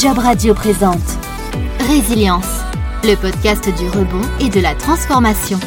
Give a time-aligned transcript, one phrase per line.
[0.00, 1.18] Job Radio présente
[1.88, 2.60] Résilience,
[3.02, 5.58] le podcast du rebond et de la transformation.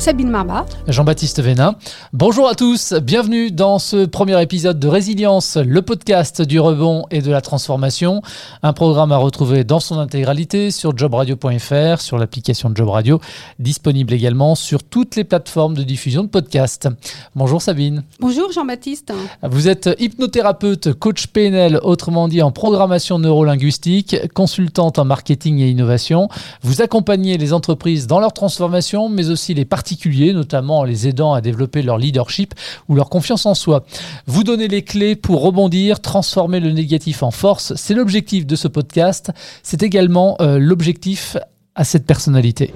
[0.00, 0.64] Sabine Marba.
[0.88, 1.74] Jean-Baptiste Vénin.
[2.14, 7.20] Bonjour à tous, bienvenue dans ce premier épisode de Résilience, le podcast du rebond et
[7.20, 8.22] de la transformation.
[8.62, 13.20] Un programme à retrouver dans son intégralité sur jobradio.fr, sur l'application de Job Radio,
[13.58, 16.88] disponible également sur toutes les plateformes de diffusion de podcasts.
[17.36, 18.02] Bonjour Sabine.
[18.20, 19.12] Bonjour Jean-Baptiste.
[19.42, 26.30] Vous êtes hypnothérapeute, coach PNL, autrement dit en programmation neurolinguistique, consultante en marketing et innovation.
[26.62, 29.89] Vous accompagnez les entreprises dans leur transformation, mais aussi les parties
[30.32, 32.54] notamment en les aidant à développer leur leadership
[32.88, 33.84] ou leur confiance en soi.
[34.26, 37.74] Vous donnez les clés pour rebondir, transformer le négatif en force.
[37.76, 39.30] C'est l'objectif de ce podcast.
[39.62, 41.36] C'est également euh, l'objectif
[41.74, 42.72] à cette personnalité.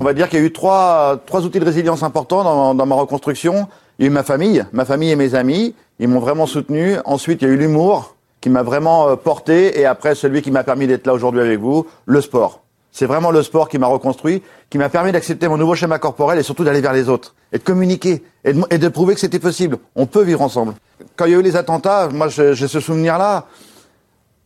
[0.00, 2.86] On va dire qu'il y a eu trois, trois outils de résilience importants dans, dans
[2.86, 3.68] ma reconstruction.
[3.98, 5.74] Il y a eu ma famille, ma famille et mes amis.
[6.00, 6.96] Ils m'ont vraiment soutenu.
[7.04, 9.78] Ensuite, il y a eu l'humour qui m'a vraiment euh, porté.
[9.78, 12.63] Et après, celui qui m'a permis d'être là aujourd'hui avec vous, le sport.
[12.94, 16.38] C'est vraiment le sport qui m'a reconstruit, qui m'a permis d'accepter mon nouveau schéma corporel
[16.38, 19.78] et surtout d'aller vers les autres, et de communiquer, et de, prouver que c'était possible.
[19.96, 20.74] On peut vivre ensemble.
[21.16, 23.46] Quand il y a eu les attentats, moi j'ai ce souvenir-là,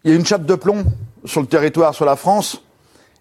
[0.02, 0.82] il y a eu une chape de plomb
[1.26, 2.62] sur le territoire, sur la France,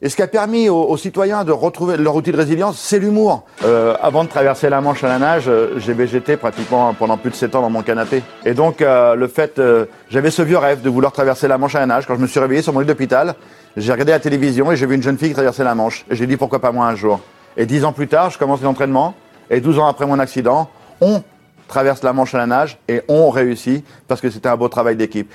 [0.02, 3.44] et ce qui a permis aux, citoyens de retrouver leur outil de résilience, c'est l'humour.
[3.66, 7.32] Euh, avant de traverser la Manche à la nage, euh, j'ai végété pratiquement pendant plus
[7.32, 8.22] de 7 ans dans mon canapé.
[8.46, 9.60] Et donc, euh, le fait,
[10.10, 12.06] j'avais ce vieux rêve de vouloir traverser la Manche à la nage.
[12.06, 13.34] Quand je me suis réveillé sur mon lit d'hôpital,
[13.78, 16.04] j'ai regardé la télévision et j'ai vu une jeune fille traverser la Manche.
[16.10, 17.20] Et j'ai dit pourquoi pas moi un jour?
[17.56, 19.14] Et dix ans plus tard, je commence l'entraînement.
[19.52, 20.68] Et 12 ans après mon accident,
[21.00, 21.22] on
[21.68, 24.96] traverse la Manche à la nage et on réussit parce que c'était un beau travail
[24.96, 25.32] d'équipe.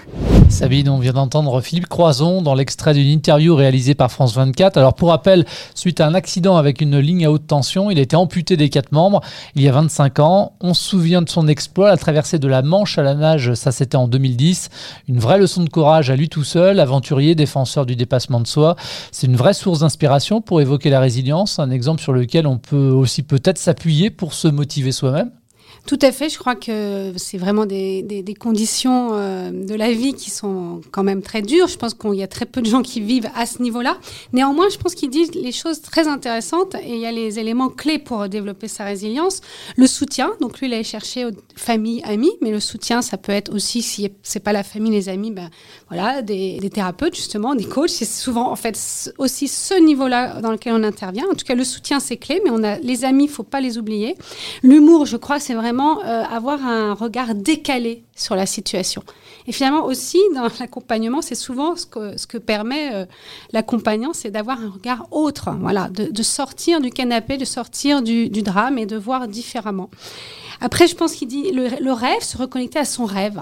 [0.49, 4.77] Sabine, on vient d'entendre Philippe Croison dans l'extrait d'une interview réalisée par France 24.
[4.77, 8.03] Alors pour rappel, suite à un accident avec une ligne à haute tension, il a
[8.03, 9.21] été amputé des quatre membres
[9.55, 10.53] il y a 25 ans.
[10.61, 13.73] On se souvient de son exploit, la traversée de la Manche à la nage, ça
[13.73, 14.71] c'était en 2010.
[15.09, 18.77] Une vraie leçon de courage à lui tout seul, aventurier, défenseur du dépassement de soi.
[19.11, 22.91] C'est une vraie source d'inspiration pour évoquer la résilience, un exemple sur lequel on peut
[22.91, 25.31] aussi peut-être s'appuyer pour se motiver soi-même.
[25.87, 26.29] Tout à fait.
[26.29, 31.23] Je crois que c'est vraiment des, conditions euh, de la vie qui sont quand même
[31.23, 31.69] très dures.
[31.69, 33.99] Je pense qu'il y a très peu de gens qui vivent à ce niveau-là.
[34.33, 37.69] Néanmoins, je pense qu'ils disent les choses très intéressantes et il y a les éléments
[37.69, 39.41] clés pour développer sa résilience.
[39.77, 40.33] Le soutien.
[40.41, 43.83] Donc lui, il a cherché aux familles, amis, mais le soutien, ça peut être aussi,
[43.83, 45.51] si c'est pas la famille, les amis, ben
[45.89, 47.91] voilà, des, des thérapeutes justement, des coachs.
[47.91, 51.25] C'est souvent en fait aussi ce niveau-là dans lequel on intervient.
[51.31, 53.79] En tout cas, le soutien, c'est clé, mais on a les amis, faut pas les
[53.79, 54.17] oublier.
[54.63, 59.03] L'humour, je crois, c'est vraiment euh, avoir un regard décalé sur la situation.
[59.47, 63.07] Et finalement aussi, dans l'accompagnement, c'est souvent ce que, ce que permet euh,
[63.53, 68.77] l'accompagnant, c'est d'avoir un regard autre, voilà, de, sortir du canapé, de sortir du, drame
[68.77, 69.89] et de voir différemment.
[70.61, 73.41] Après, je pense qu'il dit le, rêve, se reconnecter à son rêve.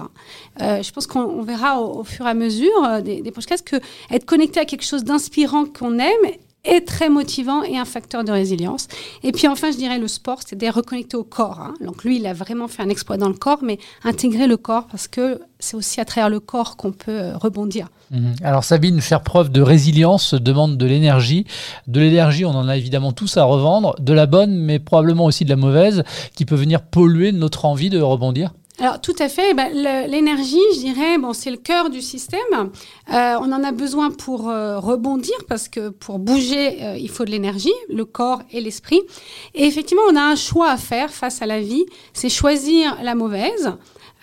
[0.61, 3.77] Euh, je pense qu'on verra au, fur et à mesure des, des podcasts que
[4.11, 6.31] être connecté à quelque chose d'inspirant qu'on aime
[6.63, 8.87] est très motivant et un facteur de résilience.
[9.23, 11.59] Et puis enfin, je dirais le sport, c'est d'être reconnecté au corps.
[11.59, 11.73] Hein.
[11.81, 14.87] Donc lui, il a vraiment fait un exploit dans le corps, mais intégrer le corps
[14.87, 17.87] parce que c'est aussi à travers le corps qu'on peut euh, rebondir.
[18.11, 18.35] Mhm.
[18.43, 21.45] Alors Sabine, faire preuve de résilience demande de l'énergie.
[21.87, 25.45] De l'énergie, on en a évidemment tous à revendre, de la bonne, mais probablement aussi
[25.45, 26.03] de la mauvaise,
[26.35, 28.53] qui peut venir polluer notre envie de rebondir?
[28.79, 29.53] Alors tout à fait.
[29.53, 29.71] Ben,
[30.07, 32.39] l'énergie, je dirais, bon, c'est le cœur du système.
[33.13, 37.25] Euh, on en a besoin pour euh, rebondir parce que pour bouger, euh, il faut
[37.25, 39.01] de l'énergie, le corps et l'esprit.
[39.53, 41.85] Et effectivement, on a un choix à faire face à la vie.
[42.13, 43.73] C'est choisir la mauvaise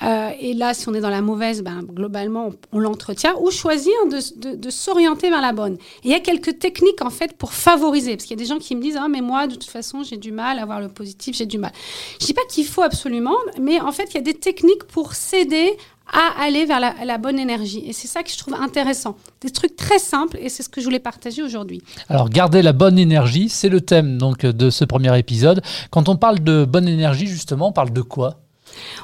[0.03, 3.93] euh, et là, si on est dans la mauvaise, ben, globalement, on, l'entretient, ou choisir
[4.11, 5.77] de, s'orienter vers la bonne.
[6.05, 8.17] Il y a quelques techniques, en fait, pour favoriser.
[8.17, 10.03] Parce qu'il y a des gens qui me disent, ah, mais moi, de toute façon,
[10.03, 11.73] j'ai du mal à voir le positif, j'ai du mal.
[12.21, 15.15] Je dis pas qu'il faut absolument, mais en fait, il y a des techniques pour
[15.15, 15.77] s'aider
[16.11, 17.83] à aller vers la, la, bonne énergie.
[17.87, 19.17] Et c'est ça que je trouve intéressant.
[19.43, 21.83] Des trucs très simples et c'est ce que je voulais partager aujourd'hui.
[22.09, 25.61] Alors, garder la bonne énergie, c'est le thème donc de ce premier épisode.
[25.91, 28.41] Quand on parle de bonne énergie, justement, on parle de quoi?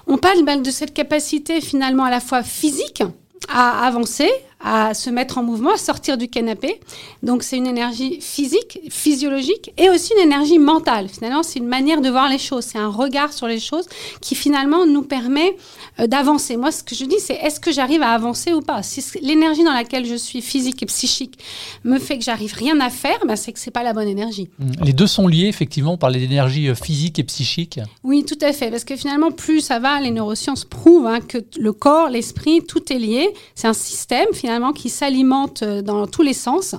[0.06, 3.02] On parle de cette capacité finalement à la fois physique
[3.48, 4.30] à avancer,
[4.64, 6.80] à se mettre en mouvement, à sortir du canapé.
[7.22, 11.08] Donc c'est une énergie physique, physiologique et aussi une énergie mentale.
[11.08, 13.86] Finalement, c'est une manière de voir les choses, c'est un regard sur les choses
[14.22, 15.54] qui finalement nous permet
[16.00, 16.56] euh, d'avancer.
[16.56, 18.82] Moi, ce que je dis, c'est est-ce que j'arrive à avancer ou pas?
[18.82, 21.38] Si l'énergie dans laquelle je suis, physique et psychique,
[21.84, 24.48] me fait que j'arrive rien à faire, ben, c'est que c'est pas la bonne énergie.
[24.58, 24.70] Mmh.
[24.82, 27.80] Les deux sont liés, effectivement, par les énergies euh, physiques et psychiques.
[28.02, 28.70] Oui, tout à fait.
[28.70, 32.90] Parce que finalement, plus ça va, les neurosciences prouvent hein, que le corps, l'esprit, tout
[32.90, 33.28] est lié.
[33.54, 36.76] C'est un système finalement finalement qui s'alimente euh, dans tous les sens.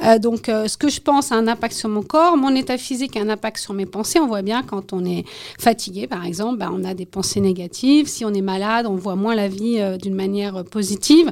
[0.00, 2.78] Euh, donc, euh, ce que je pense a un impact sur mon corps, mon état
[2.78, 4.18] physique a un impact sur mes pensées.
[4.18, 5.24] On voit bien quand on est
[5.58, 8.06] fatigué, par exemple, ben, on a des pensées négatives.
[8.06, 11.30] Si on est malade, on voit moins la vie euh, d'une manière positive.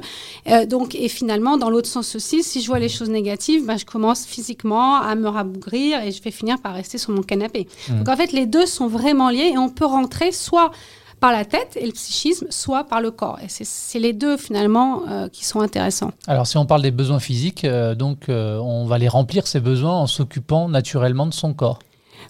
[0.69, 3.85] Donc, et finalement, dans l'autre sens aussi, si je vois les choses négatives, ben, je
[3.85, 7.67] commence physiquement à me rabougrir et je vais finir par rester sur mon canapé.
[7.89, 7.97] Mmh.
[7.97, 10.71] Donc, en fait, les deux sont vraiment liés et on peut rentrer soit
[11.19, 13.39] par la tête et le psychisme, soit par le corps.
[13.43, 16.11] Et c'est- les deux finalement euh, qui sont intéressants.
[16.27, 19.59] Alors, si on parle des besoins physiques, euh, donc euh, on va les remplir ces
[19.59, 21.79] besoins en s'occupant naturellement de son corps.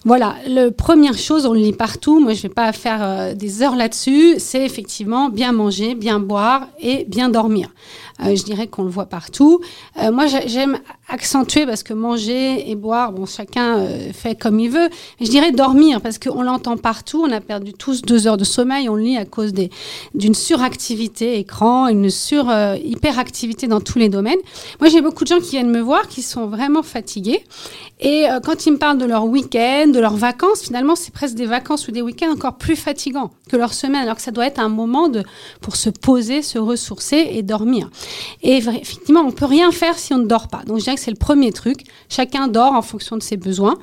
[0.04, 3.34] Voilà, la première chose, on le lit partout, moi je ne vais pas faire euh,
[3.34, 7.68] des heures là-dessus, c'est effectivement bien manger, bien boire et bien dormir.
[8.24, 9.60] Euh, je dirais qu'on le voit partout.
[10.02, 10.78] Euh, moi j'ai- j'aime
[11.08, 14.88] accentuer parce que manger et boire, bon chacun euh, fait comme il veut.
[15.20, 18.88] Je dirais dormir parce qu'on l'entend partout, on a perdu tous deux heures de sommeil,
[18.88, 19.52] on le lit à cause
[20.14, 22.46] d'une suractivité écran, une sur
[22.84, 24.38] hyperactivité dans tous les domaines.
[24.80, 27.42] Moi j'ai beaucoup de gens qui viennent me voir qui sont vraiment fatigués
[28.00, 31.46] et quand ils me parlent de leur week-end, de leurs vacances, finalement, c'est presque des
[31.46, 34.60] vacances ou des week-ends encore plus fatigants que leur semaine, alors que ça doit être
[34.60, 35.08] un moment
[35.60, 37.90] pour se poser, se ressourcer et dormir.
[38.42, 40.62] Et effectivement, on peut rien faire si on ne dort pas.
[40.66, 41.84] Donc, je dirais que c'est le premier truc.
[42.08, 43.76] Chacun dort en fonction de ses besoins,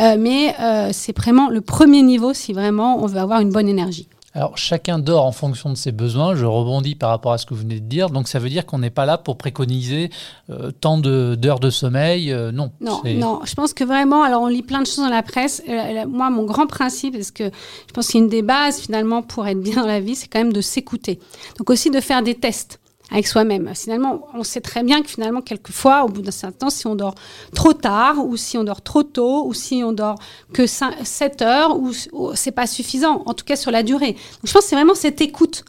[0.00, 3.68] Euh, mais euh, c'est vraiment le premier niveau si vraiment on veut avoir une bonne
[3.68, 4.08] énergie.
[4.32, 6.36] Alors, chacun dort en fonction de ses besoins.
[6.36, 8.10] Je rebondis par rapport à ce que vous venez de dire.
[8.10, 10.10] Donc, ça veut dire qu'on n'est pas là pour préconiser
[10.50, 12.32] euh, tant d'heures de, sommeil.
[12.32, 12.70] euh, non.
[12.80, 15.62] Non, non, je pense que vraiment, alors on lit plein de choses dans la presse.
[15.68, 17.44] Euh, moi, mon grand principe, parce que
[17.88, 20.52] je pense qu'une des bases finalement pour être bien dans la vie, c'est quand même
[20.52, 21.18] de s'écouter.
[21.58, 22.78] Donc aussi de faire des tests
[23.10, 23.74] avec soi-même.
[23.74, 26.94] Finalement, on sait très bien que finalement, quelquefois, au bout d'un certain temps, si on
[26.94, 27.14] dort
[27.54, 30.16] trop tard, ou si on dort trop tôt, ou si on dort
[30.52, 31.92] que 7 heures, ou,
[32.34, 34.16] c'est pas suffisant, en tout cas sur la durée.
[34.44, 35.64] Je pense que c'est vraiment cette écoute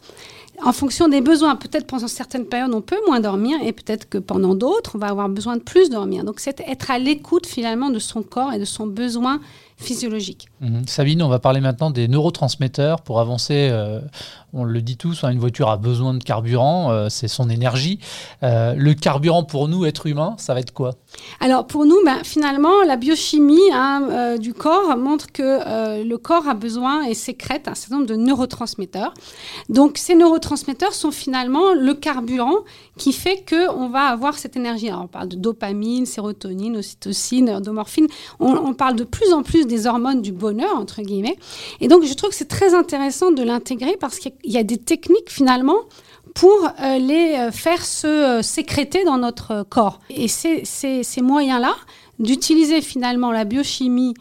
[0.64, 1.56] en fonction des besoins.
[1.56, 5.08] Peut-être pendant certaines périodes, on peut moins dormir et peut-être que pendant d'autres, on va
[5.08, 6.24] avoir besoin de plus dormir.
[6.24, 9.40] Donc, c'est être à l'écoute finalement de son corps et de son besoin
[9.82, 10.48] physiologique.
[10.60, 10.86] Mhm.
[10.86, 13.68] Sabine, on va parler maintenant des neurotransmetteurs pour avancer.
[13.70, 14.00] euh,
[14.54, 17.98] on le dit tous, hein, une voiture a besoin de carburant, euh, c'est son énergie.
[18.42, 20.90] Euh, le carburant pour nous, êtres humains, ça va être quoi?
[21.40, 26.54] Alors pour nous, ben, finalement, la biochimie hein, du corps montre que le corps a
[26.54, 29.14] besoin et sécrète un certain nombre de neurotransmetteurs.
[29.68, 32.56] Donc ces neurotransmetteurs sont finalement le carburant
[32.98, 34.88] qui fait que on va avoir cette énergie.
[34.88, 38.06] Alors on parle de dopamine, sérotonine, ocytocine, endomorphine.
[38.38, 41.36] On, on parle de plus en plus des hormones du bonheur entre guillemets.
[41.80, 44.78] Et donc je trouve que c'est très intéressant de l'intégrer parce qu'il y a des
[44.78, 45.78] techniques finalement
[46.34, 50.00] pour euh, les euh, faire se euh, sécréter dans notre corps.
[50.10, 51.74] Et ces, ces, ces moyens-là,
[52.18, 54.14] d'utiliser finalement la biochimie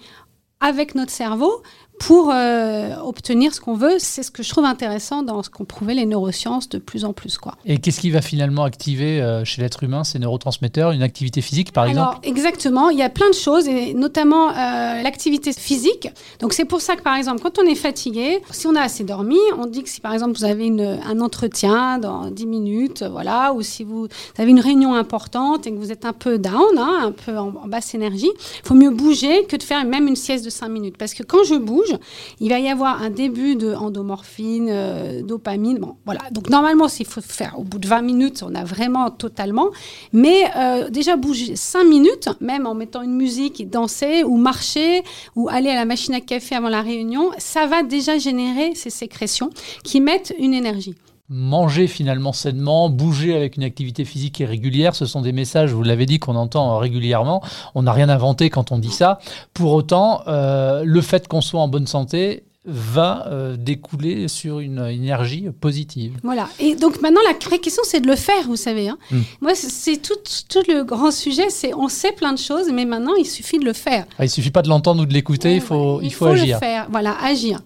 [0.59, 1.62] avec notre cerveau
[2.01, 5.65] pour euh, obtenir ce qu'on veut, c'est ce que je trouve intéressant dans ce qu'ont
[5.65, 7.38] prouvé les neurosciences de plus en plus.
[7.38, 7.53] Quoi.
[7.63, 11.71] Et qu'est-ce qui va finalement activer euh, chez l'être humain ces neurotransmetteurs Une activité physique,
[11.71, 12.18] par exemple?
[12.24, 16.09] exactement, il y a plein de choses, et notamment euh, l'activité physique.
[16.39, 19.03] Donc, c'est pour ça que, par exemple, quand on est fatigué, si on a assez
[19.03, 23.03] dormi, on dit que si, par exemple, vous avez une, un entretien dans 10 minutes,
[23.03, 24.07] voilà, ou si vous
[24.39, 27.53] avez une réunion importante et que vous êtes un peu down, hein, un peu en,
[27.63, 30.68] en basse énergie, il faut mieux bouger que de faire même une sieste de 5
[30.68, 30.98] minutes.
[30.98, 31.91] Parce que quand je bouge,
[32.40, 35.80] il va y avoir un début de endomorphine, euh, dopamine.
[35.80, 36.22] Bon, voilà.
[36.32, 39.70] Donc normalement, s'il faut faire au bout de 20 minutes, on a vraiment totalement.
[40.14, 45.04] Mais euh, déjà bouger 5 minutes, même en mettant une musique danser ou marcher
[45.36, 48.90] ou aller à la machine à café avant la réunion, ça va déjà générer ces
[48.90, 49.50] sécrétions
[49.84, 50.96] qui mettent une énergie.
[51.33, 55.82] Manger finalement sainement, bouger avec une activité physique et régulière, ce sont des messages, vous
[55.82, 57.41] l'avez dit, qu'on entend régulièrement.
[57.74, 59.20] On n'a rien inventé quand on dit ça.
[59.53, 64.86] Pour autant, euh, le fait qu'on soit en bonne santé va euh, découler sur une
[64.86, 66.17] énergie positive.
[66.22, 66.48] Voilà.
[66.60, 68.89] Et donc maintenant, la vraie question, c'est de le faire, vous savez.
[68.89, 68.98] hein.
[69.10, 69.20] Mm.
[69.41, 70.13] Moi, c'est- tout,
[70.50, 73.65] tout le grand sujet, c'est on sait plein de choses, mais maintenant, il suffit de
[73.65, 74.06] le faire.
[74.20, 76.58] Ah, il suffit pas de l'entendre ou de l'écouter, il faut, il faut, agir.
[76.58, 76.88] le faire.
[76.91, 77.62] Voilà, agir.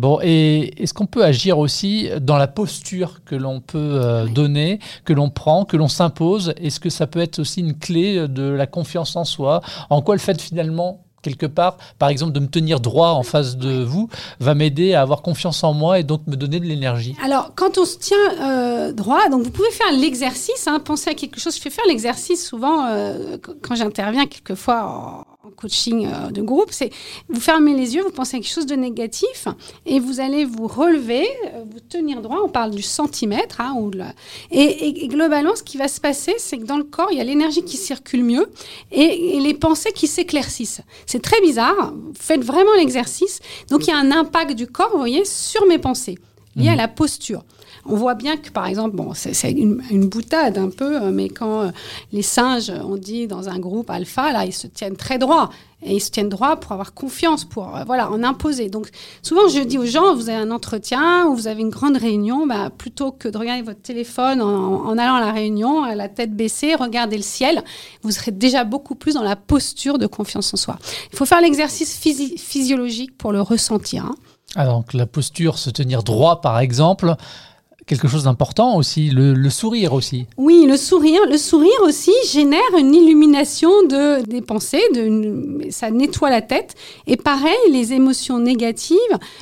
[0.00, 4.78] Bon, et est-ce qu'on peut agir aussi dans la posture que l'on peut euh, donner,
[5.04, 6.54] que l'on prend, que l'on s'impose?
[6.56, 9.60] Est-ce que ça peut être aussi une clé de la confiance en soi?
[9.90, 13.58] En quoi le fait finalement quelque part, par exemple, de me tenir droit en face
[13.58, 17.14] de vous, va m'aider à avoir confiance en moi et donc me donner de l'énergie?
[17.22, 21.14] Alors, quand on se tient euh, droit, donc vous pouvez faire l'exercice, hein, penser à
[21.14, 21.54] quelque chose.
[21.56, 25.24] Je fais faire l'exercice souvent euh, qu- quand j'interviens quelquefois
[25.60, 26.68] coaching euh, de groupe.
[26.70, 26.90] C'est
[27.28, 29.48] vous fermez les yeux, vous pensez à quelque chose de négatif
[29.86, 32.38] et vous allez vous relever, euh, vous tenir droit.
[32.44, 33.60] On parle du centimètre.
[33.60, 33.90] Hein, ou
[34.50, 37.18] et, et- et globalement, ce qui va se passer, c'est que dans le corps, il
[37.18, 38.46] y a l'énergie qui circule mieux
[38.92, 40.80] et, et les pensées qui s'éclaircissent.
[41.06, 41.92] C'est très bizarre.
[42.18, 43.40] Faites vraiment l'exercice.
[43.68, 46.18] Donc, il y a un impact du corps, vous voyez, sur mes pensées
[46.56, 47.44] liées à la posture.
[47.86, 51.72] On voit bien que, par exemple, bon, c'est une, boutade un peu, mais quand
[52.12, 55.50] les singes, on dit dans un groupe alpha, là, ils se tiennent très droit
[55.82, 58.68] et ils se tiennent droit pour avoir confiance, pour euh, voilà, en imposer.
[58.68, 58.90] Donc
[59.22, 62.46] souvent je dis aux gens, vous avez un entretien ou vous avez une grande réunion,
[62.46, 66.34] bah, plutôt que de regarder votre téléphone en, allant à la réunion, à la tête
[66.34, 67.62] baissée, regarder le ciel,
[68.02, 70.78] vous serez déjà beaucoup plus dans la posture de confiance en soi.
[71.12, 74.04] Il faut faire l'exercice physiologique pour le ressentir.
[74.04, 74.14] Hein.
[74.56, 77.14] Alors, donc la posture, se tenir droit par exemple,
[77.86, 80.26] quelque chose d'important aussi, le, sourire aussi.
[80.36, 86.30] Oui, le sourire, le sourire aussi génère une illumination de, des pensées, de, ça nettoie
[86.30, 86.74] la tête.
[87.06, 88.96] Et pareil, les émotions négatives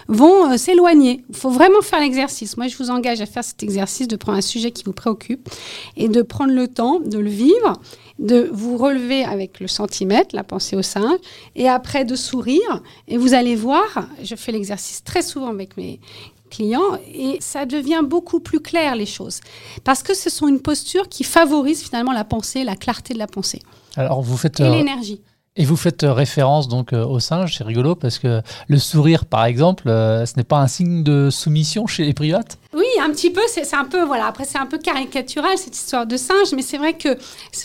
[0.09, 1.25] vont euh, s'éloigner.
[1.29, 2.57] Il faut vraiment faire l'exercice.
[2.57, 5.49] Moi, je vous engage à faire cet exercice, de prendre un sujet qui vous préoccupe
[5.97, 7.81] et de prendre le temps de le vivre
[8.19, 11.21] de vous relever avec le centimètre, la pensée au singe,
[11.55, 12.83] et après de sourire.
[13.07, 16.01] Et vous allez voir, je fais l'exercice très souvent avec mes
[16.49, 19.41] clients et ça devient beaucoup plus clair les choses
[19.85, 23.27] parce que ce sont une posture qui favorise finalement la pensée, la clarté de la
[23.27, 23.61] pensée.
[23.97, 25.21] Alors vous faites et euh, l'énergie.
[25.57, 29.25] Et vous faites euh, référence donc euh, au singe, c'est rigolo parce que le sourire,
[29.25, 32.59] par exemple, ce n'est pas un signe de soumission chez les privates?
[32.75, 33.41] Oui, un petit peu.
[33.49, 34.27] C'est un peu voilà.
[34.27, 37.17] Après, c'est un peu caricatural cette histoire de singe, mais c'est vrai que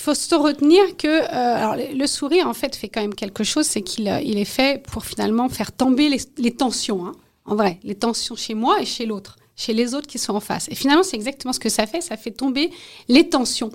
[0.01, 3.81] faut se retenir que alors, le sourire en fait fait quand même quelque chose, c'est
[3.81, 7.05] qu'il il est fait pour finalement faire tomber les, les tensions.
[7.05, 7.13] Hein
[7.45, 10.39] en vrai, les tensions chez moi et chez l'autre, chez les autres qui sont en
[10.39, 10.67] face.
[10.69, 12.71] Et finalement, c'est exactement ce que ça fait, ça fait tomber
[13.07, 13.71] les tensions.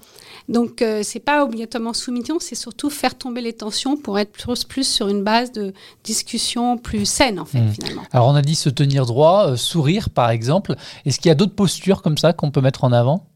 [0.49, 4.65] Donc, euh, c'est pas obligatoirement soumission, c'est surtout faire tomber les tensions pour être plus,
[4.65, 7.73] plus sur une base de discussion plus saine, en fait, hmm.
[7.73, 8.03] finalement.
[8.13, 10.75] Alors, on a dit se tenir droit, euh, sourire, par exemple.
[11.05, 13.27] Est-ce qu'il y a d'autres postures comme ça qu'on peut mettre en avant?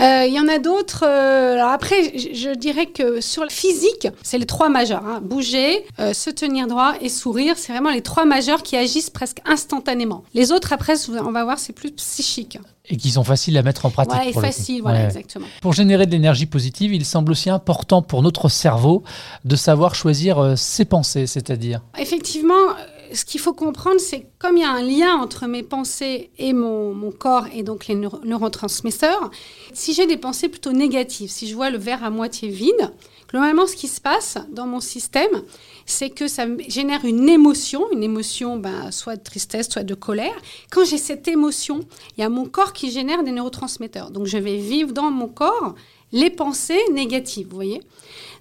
[0.00, 1.04] Euh, il y en a d'autres.
[1.06, 5.04] Euh, alors après, je, dirais que sur le physique, c'est les trois majeurs.
[5.06, 5.20] Hein.
[5.22, 9.38] Bouger, euh, se tenir droit et sourire, c'est vraiment les trois majeurs qui agissent presque
[9.44, 10.24] instantanément.
[10.34, 12.58] Les autres, après, on va voir, c'est plus psychique.
[12.88, 14.12] Et qui sont faciles à mettre en pratique.
[14.14, 15.46] Voilà, et facile, voilà, exactement.
[15.62, 19.04] Pour générer de l'énergie positive, il semble aussi important pour notre cerveau
[19.44, 22.74] de savoir choisir ses pensées, c'est-à-dire Effectivement,
[23.12, 26.52] ce qu'il faut comprendre, c'est comme il y a un lien entre mes pensées et
[26.52, 29.30] mon, corps et donc les neurotransmetteurs,
[29.72, 32.92] si j'ai des pensées plutôt négatives, si je vois le verre à moitié vide,
[33.28, 35.42] globalement, ce qui se passe dans mon système,
[35.86, 40.34] c'est que ça génère une émotion, une émotion ben, soit de tristesse, soit de colère.
[40.70, 41.80] Quand j'ai cette émotion,
[42.16, 44.10] il y a mon corps qui génère des neurotransmetteurs.
[44.10, 45.74] Donc je vais vivre dans mon corps
[46.12, 47.82] les pensées négatives, vous voyez?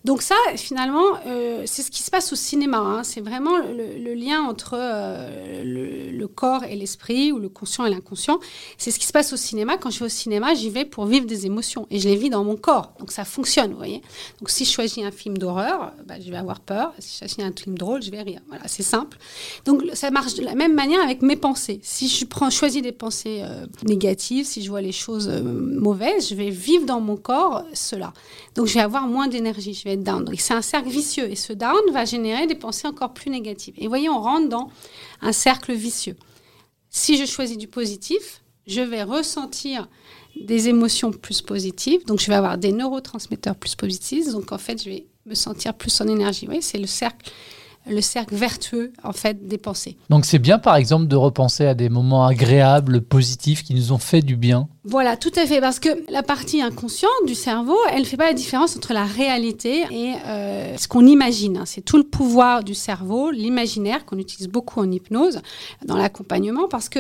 [0.04, 2.80] Donc ça, finalement, euh, c'est ce qui se passe au cinéma.
[2.80, 3.04] Hein.
[3.04, 8.40] C'est vraiment le, lien entre euh, le, corps et l'esprit, ou le conscient et l'inconscient.
[8.78, 9.78] C'est ce qui se passe au cinéma.
[9.78, 11.88] Quand je vais au cinéma, j'y vais pour vivre des émotions.
[11.90, 12.94] Et je les vis dans mon corps.
[13.00, 14.02] Donc ça fonctionne, vous voyez.
[14.40, 16.94] Donc si je choisis un film d'horreur, bah, je vais avoir peur.
[17.00, 18.42] Si je choisis un film drôle, je vais rire.
[18.50, 19.18] Voilà, c'est simple.
[19.64, 21.80] Donc ça marche de la même manière avec mes pensées.
[21.82, 26.36] Si je prends, choisis des pensées euh, négatives, si je vois les choses mauvaises, je
[26.36, 28.12] vais vivre dans mon corps cela.
[28.56, 29.74] Donc je vais avoir moins d'énergie.
[29.98, 30.30] Down.
[30.38, 33.74] C'est un cercle vicieux et ce down va générer des pensées encore plus négatives.
[33.78, 34.70] Et voyez, on rentre dans
[35.22, 36.16] un cercle vicieux.
[36.90, 39.90] Si je choisis du positif, je vais ressentir
[40.40, 44.84] des émotions plus positives, donc je vais avoir des neurotransmetteurs plus positifs, donc en fait
[44.84, 46.42] je vais me sentir plus en énergie.
[46.42, 47.32] Vous voyez, c'est le cercle
[47.88, 49.98] le cercle vertueux en fait des pensées.
[50.10, 53.98] Donc c'est bien par exemple de repenser à des moments agréables, positifs qui nous ont
[53.98, 54.68] fait du bien.
[54.86, 58.28] Voilà, tout à fait, parce que la partie inconsciente du cerveau, elle ne fait pas
[58.28, 61.62] la différence entre la réalité et euh, ce qu'on imagine.
[61.66, 65.42] C'est tout le pouvoir du cerveau, l'imaginaire qu'on utilise beaucoup en hypnose,
[65.86, 67.00] dans l'accompagnement, parce que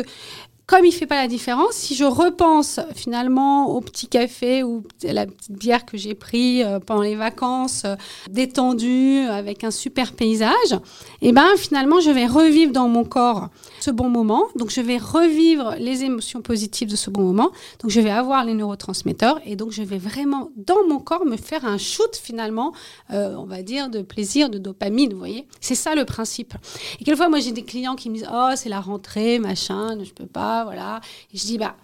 [0.65, 5.25] comme il fait pas la différence, si je repense finalement au petit café ou la
[5.25, 7.95] petite bière que j'ai pris euh, pendant les vacances, euh,
[8.29, 10.73] détendue avec un super paysage,
[11.21, 13.49] et eh ben finalement je vais revivre dans mon corps
[13.81, 14.45] ce bon moment.
[14.55, 17.51] Donc je vais revivre les émotions positives de ce bon moment.
[17.81, 21.35] Donc je vais avoir les neurotransmetteurs et donc je vais vraiment dans mon corps me
[21.35, 22.71] faire un shoot finalement,
[23.11, 25.11] euh, on va dire de plaisir, de dopamine.
[25.11, 26.53] Vous voyez, c'est ça le principe.
[27.01, 30.11] Et quelquefois moi j'ai des clients qui me disent oh c'est la rentrée machin, je
[30.11, 31.01] peux pas voilà.
[31.33, 31.75] Et je dis, bah,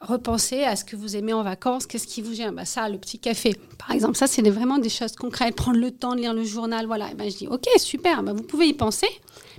[0.00, 2.54] repensez à ce que vous aimez en vacances, qu'est-ce qui vous gêne?
[2.54, 5.54] Bah, Ça, le petit café, par exemple, ça, c'est vraiment des choses concrètes.
[5.54, 7.10] Prendre le temps de lire le journal, voilà.
[7.10, 9.08] Et ben, je dis, ok, super, bah, vous pouvez y penser,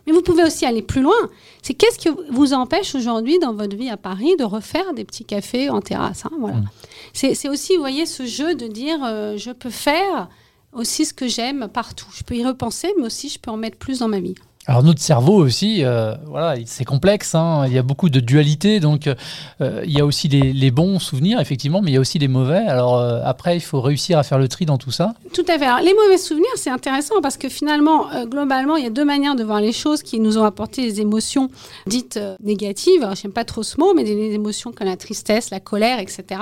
[0.06, 1.16] mais vous pouvez aussi aller plus loin.
[1.62, 5.26] C'est qu'est-ce qui vous empêche aujourd'hui dans votre vie à Paris de refaire des petits
[5.26, 6.58] cafés en terrasse hein, voilà.
[6.58, 6.70] Mmh.
[7.14, 10.30] C'est aussi, vous voyez, ce jeu de dire, euh, je peux faire
[10.74, 12.08] aussi ce que j'aime partout.
[12.14, 14.36] Je peux y repenser, mais aussi je peux en mettre plus dans ma vie.
[14.66, 17.36] Alors notre cerveau aussi, euh, voilà, c'est complexe.
[17.36, 17.66] Hein.
[17.68, 21.42] Il y a beaucoup de dualité, donc euh, il y a aussi les, bons souvenirs
[21.42, 22.64] effectivement, mais il y a aussi les mauvais.
[22.66, 25.16] Alors euh, après, il faut réussir à faire le tri dans tout ça.
[25.34, 25.84] Tout à fait.
[25.84, 29.44] Les mauvais souvenirs, c'est intéressant parce que finalement, globalement, il y a deux manières de
[29.44, 31.50] voir les choses qui nous ont apporté des émotions
[31.86, 33.06] dites négatives.
[33.16, 36.40] Je n'aime pas trop ce mot, mais des émotions comme la tristesse, la colère, etc.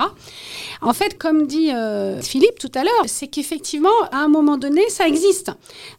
[0.80, 1.70] En fait, comme dit
[2.22, 5.50] Philippe tout à l'heure, c'est qu'effectivement, à un moment donné, ça existe.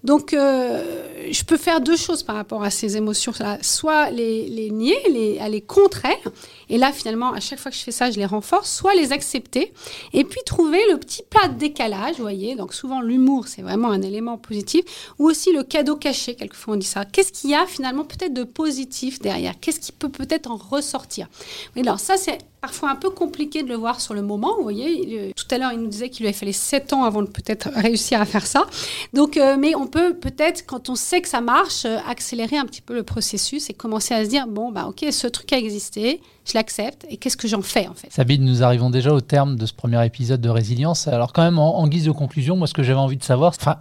[0.06, 3.58] Donc, je peux faire deux choses par rapport à ces émotions-là.
[3.62, 6.32] Soit les, les nier, les, contre elles.
[6.70, 8.72] Et là, finalement, à chaque fois que je fais ça, je les renforce.
[8.72, 9.74] Soit les accepter.
[10.14, 12.56] Et puis trouver le petit plat de décalage, vous voyez.
[12.56, 14.84] Donc souvent, l'humour, c'est vraiment un élément positif.
[15.18, 17.06] Ou aussi le cadeau caché, quelquefois on dit ça.
[17.06, 19.54] Qu'est-ce qu'il y a finalement peut-être de positif derrière?
[19.60, 21.28] Qu'est-ce qui peut peut-être en ressortir?
[21.76, 24.56] Alors ça, c'est parfois un peu compliqué de le voir sur le moment.
[24.56, 27.22] Vous voyez, tout à l'heure, il nous disait qu'il lui avait fallu 7 ans avant
[27.22, 28.68] de peut-être réussir à faire ça.
[29.12, 32.66] Donc, euh, mais on peut peut-être, quand on sait que ça marche, euh, accélérer un
[32.66, 35.58] petit peu le processus et commencer à se dire bon, bah, ok, ce truc a
[35.58, 38.12] existé, je l'accepte et qu'est-ce que j'en fais en fait?
[38.12, 41.08] Sabine, nous arrivons déjà au terme de ce premier épisode de résilience.
[41.08, 43.78] Alors, quand même, en, guise de conclusion, moi, ce que j'avais envie de savoir, enfin,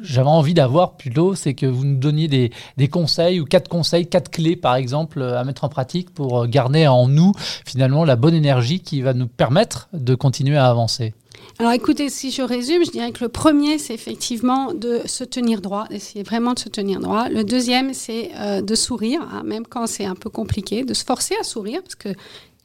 [0.00, 4.30] j'avais envie d'avoir plutôt, c'est que vous nous donniez des, conseils ou quatre conseils, quatre
[4.30, 7.32] clés par exemple euh, à mettre en pratique pour euh, garder en nous
[7.66, 11.14] finalement la bonne énergie qui va nous permettre de continuer à avancer.
[11.58, 15.60] Alors écoutez, si je résume, je dirais que le premier, c'est effectivement de se tenir
[15.60, 17.28] droit, d'essayer vraiment de se tenir droit.
[17.28, 21.04] Le deuxième, c'est euh, de sourire, hein, même quand c'est un peu compliqué, de se
[21.04, 22.08] forcer à sourire, parce que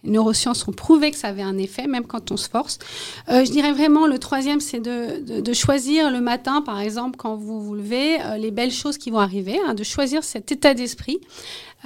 [0.04, 2.80] les neurosciences ont prouvé que ça avait un effet, même quand on se force.
[3.30, 7.62] Euh, je dirais vraiment, le troisième, c'est de, choisir le matin, par exemple, quand vous
[7.62, 11.20] vous levez, euh, les belles choses qui vont arriver, hein, de choisir cet état d'esprit.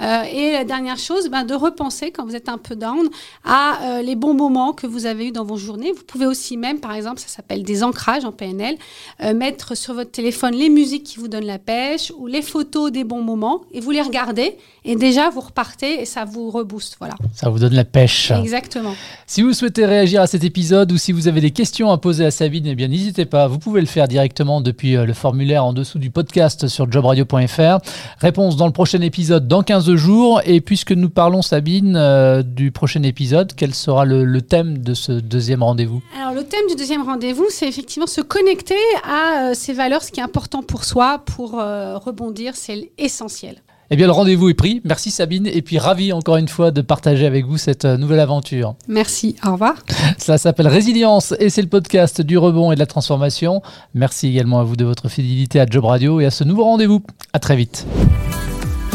[0.00, 3.08] Euh, et la dernière chose, ben, de repenser quand vous êtes un peu down
[3.44, 5.92] à euh, les bons moments que vous avez eu dans vos journées.
[5.92, 8.76] Vous pouvez aussi même, par exemple, ça s'appelle des ancrages en PNL,
[9.22, 12.90] euh, mettre sur votre téléphone les musiques qui vous donnent la pêche ou les photos
[12.90, 16.96] des bons moments et vous les regardez et déjà vous repartez et ça vous rebooste.
[16.98, 17.14] Voilà.
[17.34, 18.30] Ça vous donne la pêche.
[18.30, 18.94] Exactement.
[19.26, 22.24] Si vous souhaitez réagir à cet épisode ou si vous avez des questions à poser
[22.24, 23.46] à Sabine, eh bien n'hésitez pas.
[23.46, 27.78] Vous pouvez le faire directement depuis le formulaire en dessous du podcast sur jobradio.fr.
[28.18, 30.40] Réponse dans le prochain épisode dans 15 jours.
[30.44, 35.12] Et puisque nous parlons, Sabine, euh, du prochain épisode, quel sera le, thème de ce
[35.12, 36.02] deuxième rendez-vous?
[36.18, 38.74] Alors, le thème du deuxième rendez-vous, c'est effectivement se connecter
[39.04, 43.56] à euh, ces valeurs, ce qui est important pour soi, pour euh, rebondir, c'est essentiel.
[43.90, 44.80] Eh bien, le rendez-vous est pris.
[44.84, 45.46] Merci Sabine.
[45.46, 48.74] Et puis, ravi encore une fois de partager avec vous cette nouvelle aventure.
[48.88, 49.36] Merci.
[49.44, 49.74] Au revoir.
[50.18, 53.60] Ça s'appelle Résilience et c'est le podcast du rebond et de la transformation.
[53.92, 57.02] Merci également à vous de votre fidélité à Job Radio et à ce nouveau rendez-vous.
[57.34, 57.86] À très vite.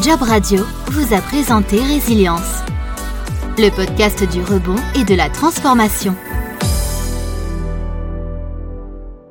[0.01, 2.61] Job Radio vous a présenté Résilience,
[3.57, 6.15] le podcast du rebond et de la transformation.